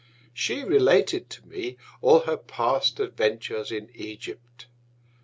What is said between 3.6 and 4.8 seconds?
in Egypt.